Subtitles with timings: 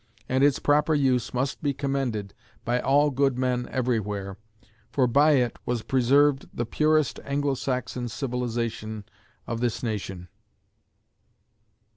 [0.27, 2.33] and its proper use must be commended
[2.65, 4.35] by all good men everywhere,
[4.91, 9.03] for by it was preserved the purest Anglo Saxon civilization
[9.45, 10.27] of this nation.